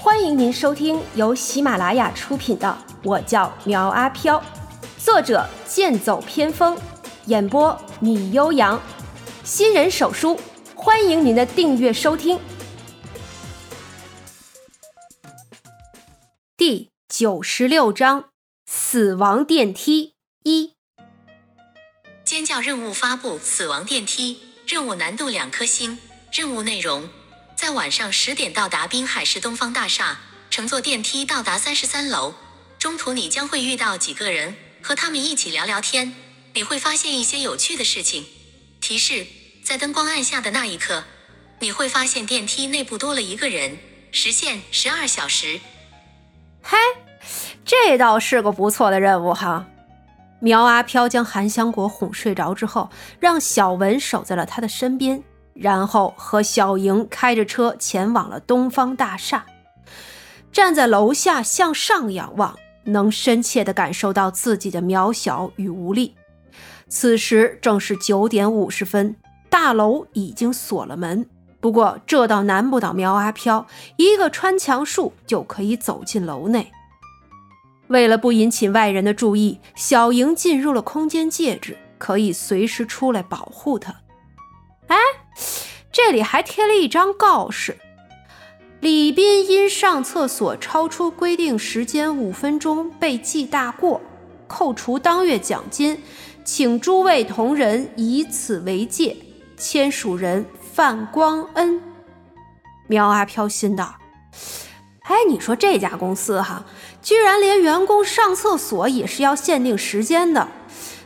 [0.00, 2.68] 欢迎您收听由喜马拉雅出品的
[3.02, 4.38] 《我叫苗阿飘》，
[5.04, 6.78] 作者剑走偏锋，
[7.26, 8.80] 演播米悠扬，
[9.42, 10.38] 新人手书，
[10.76, 12.38] 欢迎您的订阅收听。
[16.56, 18.26] 第九十六章：
[18.66, 20.74] 死亡电梯一。
[22.24, 25.98] 尖叫任务发布：死亡电梯任务难度两颗星。
[26.30, 27.08] 任务内容：
[27.58, 32.32] 在晚上十点到达滨海市东方大厦，乘坐电梯到达三十三楼。
[32.78, 36.14] 中途你将会遇到几个人，和他们一起聊聊天，
[36.54, 38.24] 你会发现一些有趣的事情。
[38.80, 39.26] 提示：
[39.64, 41.02] 在灯光暗下的那一刻，
[41.58, 43.76] 你会发现电梯内部多了一个人。
[44.12, 45.58] 时限：十二小时。
[46.62, 46.78] 嘿，
[47.64, 49.66] 这倒是个不错的任务哈。
[50.38, 52.88] 苗阿飘将韩香果哄睡着之后，
[53.18, 55.24] 让小文守在了他的身边，
[55.58, 59.44] 然后和小莹开着车前往了东方大厦。
[60.52, 66.14] 站在楼下向上仰望，能深切地感受到自己的渺小与无力。
[66.88, 69.16] 此时正是九点五十分，
[69.50, 71.26] 大楼已经锁了门。
[71.60, 76.70] 不过这倒难不倒苗阿飘，一个穿墙术就可以走进楼内。
[77.88, 83.94] 为了不引起外人的注意，小莹进入了空间戒指，可以随时出来保护她。
[84.88, 84.96] 哎，
[85.90, 87.78] 这里还贴了一张告示：
[88.80, 94.00] 李斌因上厕所超出规定时间五分钟被记大过，
[94.46, 96.02] 扣除当月奖金，
[96.44, 99.16] 请诸位同仁以此为戒。
[99.56, 101.82] 签署人范光恩。
[102.86, 103.96] 苗阿飘心道
[105.02, 106.64] ：“哎，你说这家公司哈。”
[107.02, 110.48] 居然连员工上厕所也是要限定时间的，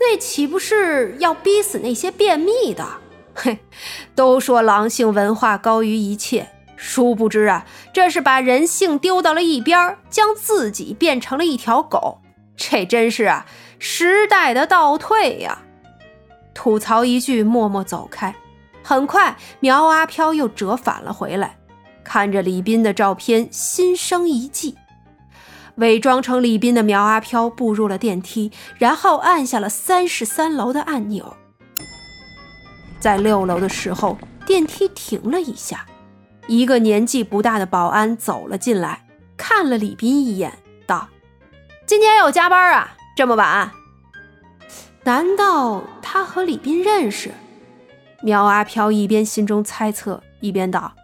[0.00, 2.86] 那岂不是要逼死那些便秘的？
[3.34, 3.58] 嘿，
[4.14, 12.20] 都说狼性文化高于一切，殊不知啊，这是把人性丢到了一边，将自己变成了一条狗，
[12.56, 13.46] 这真是啊
[13.78, 15.62] 时代的倒退呀！
[16.54, 18.34] 吐槽一句，默默走开。
[18.82, 21.56] 很快，苗阿飘又折返了回来，
[22.04, 24.76] 看着李斌的照片，心生一计。
[25.76, 31.36] 伪装成李斌的苗阿飘步入了电梯，然后按下了三十三楼的按钮。
[33.04, 34.16] 在六楼的时候，
[34.46, 35.84] 电梯停了一下，
[36.46, 39.04] 一个年纪不大的保安走了进来，
[39.36, 41.08] 看了李斌一眼，道
[41.84, 42.96] ：“今天有加班啊？
[43.14, 43.70] 这么晚？
[45.02, 47.32] 难道他和李斌认识？”
[48.24, 50.94] 苗阿飘一边心中猜测，一边道：“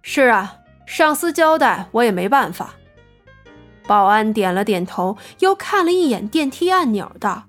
[0.00, 0.56] 是啊，
[0.86, 2.70] 上司交代，我也没办法。”
[3.86, 7.42] 保安点了点头，又看了一眼电梯按钮，道：“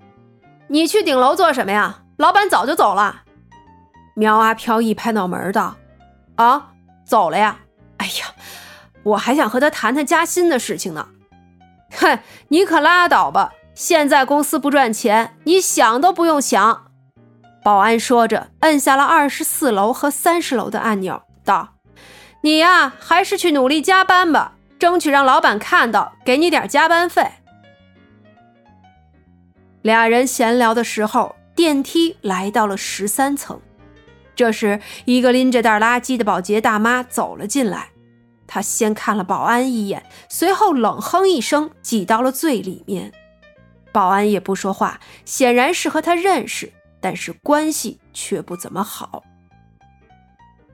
[0.67, 2.01] 你去顶楼做什么呀？
[2.17, 3.21] 老板早就走了。”
[4.15, 5.75] 苗阿飘一拍脑门，道
[6.35, 6.71] ：“啊，
[7.05, 7.59] 走了呀？
[7.97, 8.33] 哎呀，
[9.03, 11.09] 我还想和他谈谈加薪的事情呢。
[11.99, 13.53] ”“哼，你可拉倒吧！
[13.73, 16.87] 现在公司不赚钱，你想都不用想。”
[17.61, 21.75] 保安说着，摁下了二十四楼和三十楼的按钮，道
[22.41, 27.31] ：“你呀，还是去努力加班吧。”争取让老板看到，给你点加班费。
[29.81, 33.59] 俩人闲聊的时候，电梯来到了十三层。
[34.35, 37.89] 这时，一个拎着袋垃圾的保洁大妈走了进来。
[38.47, 43.11] 她先看了保安一眼，随后冷哼一声，挤到了最里面。
[43.91, 49.23] 保安也不说话，显然是和他认识，但是关系却不怎么好。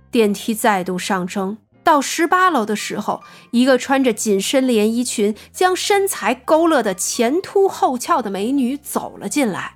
[0.10, 1.60] 电梯再度上升。
[1.84, 9.76] 到十八楼的时候，一个穿着紧身连衣裙、将身材勾勒的前凸后翘的美女走了进来。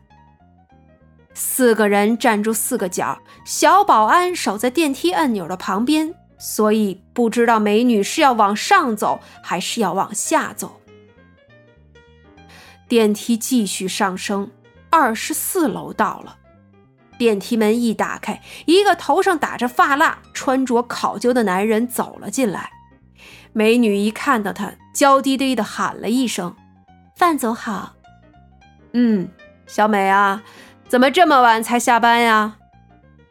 [1.36, 10.80] 四个人站住四个角，小保安守在电梯按钮的旁边，所以不知道美女是要往上走还是要往下走。
[12.88, 14.50] 电梯继续上升，
[14.90, 16.38] 二十四楼到了。
[17.18, 22.72] 电梯门一打开，一个头上打着发蜡、穿着考究的男人走了进来。
[23.54, 26.56] 美女一看到他，娇滴滴的喊了一声
[27.16, 27.96] ：“范总好。
[28.92, 29.30] ”“嗯，
[29.66, 30.44] 小美啊，
[30.88, 32.58] 怎么这么晚才下班呀？”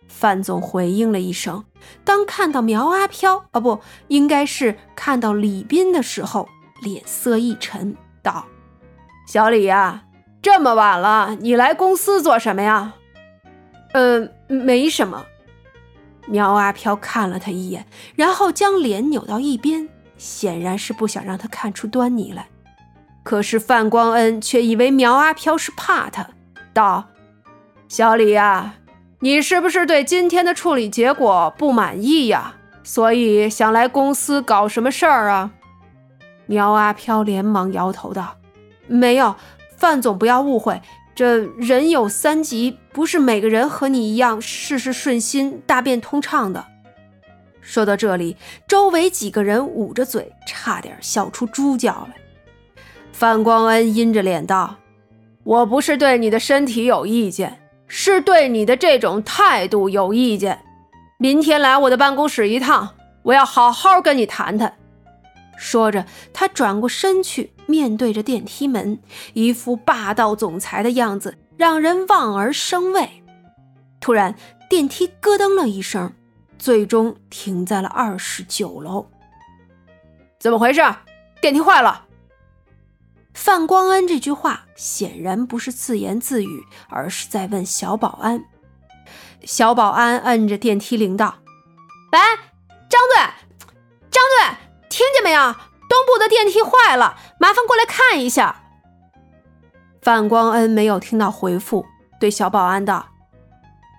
[0.09, 1.65] 范总回应了一声。
[2.03, 6.49] 当看到苗阿飘，啊，不应该是看到李斌的时候，
[6.83, 8.47] 脸色一沉，道
[9.29, 10.05] ：“小李呀，
[10.41, 12.95] 这么晚了，你来公司做什么呀？”
[13.93, 15.27] 呃，没什么。
[16.27, 17.87] 苗阿飘看了他一眼，
[18.17, 22.49] 然后将脸扭到一边，显然是不想让他看出端倪来。
[23.23, 26.27] 可是范光恩却以为苗阿飘是怕他，
[26.73, 27.09] 道
[27.89, 28.75] ：“小李呀，
[29.21, 32.55] 你是不是对今天的处理结果不满意呀？
[32.83, 35.53] 所以想来公司搞什么事儿啊？”
[36.47, 38.37] 苗阿飘连忙摇头道
[38.87, 39.35] ：“没有，
[39.77, 40.83] 范总不要误会，
[41.15, 46.65] 这人有三急，不是每个人和你一样事事顺心、大便通畅的。”
[47.63, 48.37] 说到这里，
[48.69, 52.17] 周围几个人捂着嘴，差点笑出猪叫来。
[53.13, 54.77] 范光恩阴着脸道
[55.45, 60.61] ：“我不是对你的身体有意见，是对你的这种态度有意见。
[61.19, 64.77] 明天来我的办公室一趟，我要好好跟你谈谈。”
[65.57, 68.99] 说着，他转过身去，面对着电梯门，
[69.35, 73.23] 一副霸道总裁的样子，让人望而生畏。
[74.01, 74.35] 突然，
[74.69, 76.13] 电梯咯噔了一声，
[76.59, 79.07] 最终停在了二十九楼。
[80.41, 80.83] 怎么回事？
[81.41, 82.05] 电梯坏了！
[83.35, 88.45] 范光恩这句话显然不是自言自语，而是在问小保安。
[89.43, 91.35] 小保安摁着电梯铃道
[92.13, 92.19] ：“喂，
[92.89, 93.35] 张队，
[94.11, 94.57] 张队。”
[94.89, 95.53] 听见没有？
[95.87, 98.63] 东部的电梯坏了，麻烦过来看一下。
[100.01, 101.85] 范光恩没有听到回复，
[102.21, 103.07] 对小保安道：“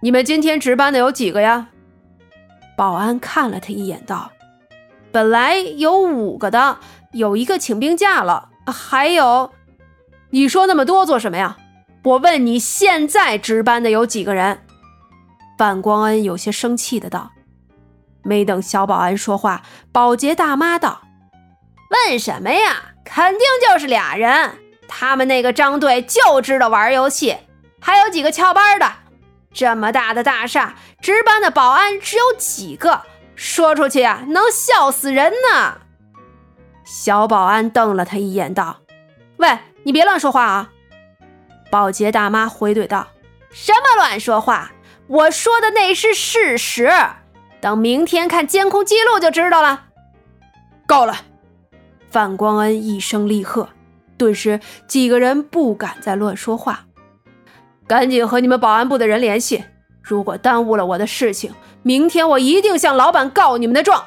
[0.02, 1.68] 你们今天值班的有几个呀？”
[2.78, 4.32] 保安看了他一眼，道
[5.12, 6.80] ：“本来有五个的，
[7.12, 9.52] 有一个请病假了，还有……
[10.32, 11.58] 你说那么多做什么呀？
[12.04, 14.62] 我问你，现在值班的有几个人？”
[15.58, 17.32] 范光恩有些生气的道。
[18.24, 21.02] 没等小保安说话，保洁大妈道
[22.10, 22.94] ：“问什么呀？
[23.06, 24.58] 肯定就是俩人。
[24.88, 27.38] 他们那个张队就知道玩游戏，
[27.80, 28.92] 还有几个翘班的。
[29.54, 33.04] 这么大的大厦，值班的保安只有几个？
[33.36, 35.78] 说出去啊，能笑死人呢。”
[36.86, 38.78] 小保安瞪了他一眼，道
[39.38, 40.70] ：“喂，你别乱说话啊！”
[41.70, 43.08] 保洁大妈回怼道
[43.52, 44.72] ：“什么乱说话？
[45.08, 46.90] 我说的那是事实。”
[47.60, 49.86] 等明天看监控记录就知道了。
[50.86, 51.18] 够了！
[52.12, 53.70] 范光恩一声厉喝，
[54.18, 56.86] 顿时几个人不敢再乱说话。
[57.88, 59.64] 赶紧和你们保安部的人联系，
[60.02, 64.06] 如果耽误了我的事情，明天我一定向老板告你们的状。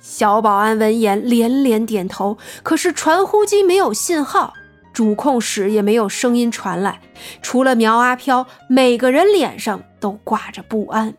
[0.00, 4.54] 小保安闻言连连点头，可是传呼机没有信号，
[4.92, 7.00] 主控室也没有声音传来，
[7.42, 11.14] 除了苗阿飘，每个人脸上都挂着不安。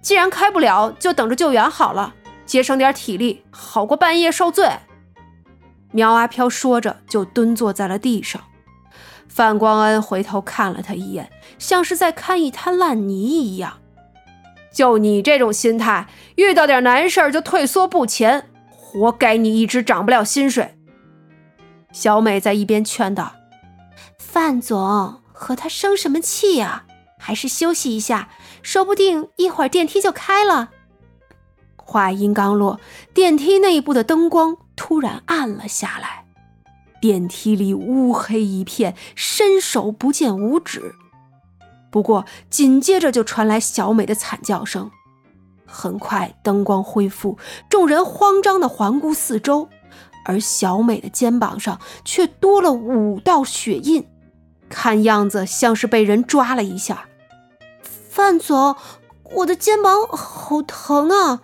[0.00, 2.14] 既然开不了，就等着救援好了，
[2.46, 4.66] 节省点体力，好过半夜受罪。
[5.92, 8.40] 苗阿飘说着，就蹲坐在了地上。
[9.28, 13.79] 范光恩回头看了他一眼，像是在看一滩烂泥一样。
[14.72, 20.78] 就你这种心态，遇到点难事就退缩不前，活该你一直涨不了薪水。
[21.92, 23.32] 小美在一边劝道
[24.18, 26.84] ：“范总，和他生什么气呀？
[27.18, 28.28] 还是休息一下。”
[28.62, 30.68] 说不定一会儿电梯就开了。
[31.76, 32.78] 话音刚落，
[33.14, 36.26] 电梯内部的灯光突然暗了下来，
[37.00, 40.94] 电梯里乌黑一片，伸手不见五指。
[41.90, 44.90] 不过紧接着就传来小美的惨叫声。
[45.66, 47.38] 很快灯光恢复，
[47.68, 49.68] 众人慌张地环顾四周，
[50.24, 54.06] 而小美的肩膀上却多了五道血印，
[54.68, 57.06] 看样子像是被人抓了一下。
[57.82, 58.74] 范总，
[59.36, 61.40] 我的肩膀好疼啊！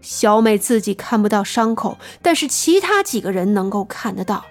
[0.00, 4.46] 小美自己看不到伤口，但是其他几个人能够看得到。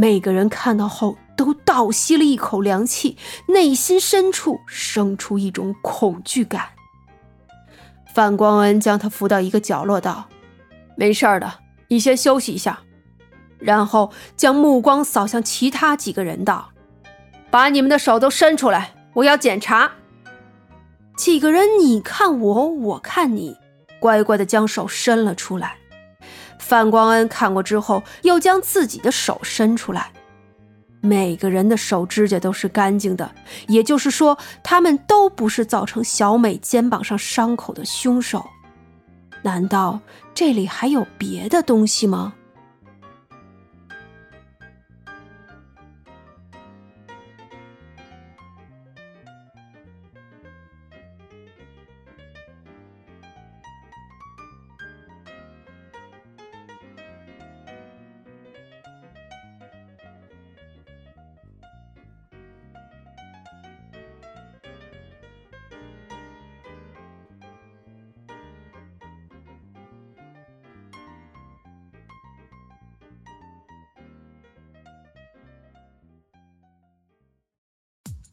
[0.00, 6.70] 每个人看到后都倒吸了一口凉气，内心深处生出一种恐惧感。
[8.14, 10.26] 范光恩将他扶到一个角落，道
[10.96, 11.52] ：“没事的，
[11.88, 12.80] 你先休息一下。”
[13.60, 16.70] 然后将目光扫向其他几个人，道
[17.52, 19.92] ：“把你们的手都伸出来，我要检查。”
[21.14, 23.54] 几个人你看我，我看你，
[24.00, 25.76] 乖乖的将手伸了出来。
[26.70, 30.12] 范光恩看过之后，又将自己的手伸出来。
[31.00, 33.28] 每个人的手指甲都是干净的，
[33.66, 38.46] 也就是说，他们都不是造成小美肩膀上伤口的凶手。
[39.42, 39.98] 难道
[40.32, 42.34] 这里还有别的东西吗？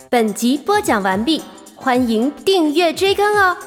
[0.09, 1.41] 本集播讲完毕，
[1.75, 3.57] 欢迎订阅追更哦。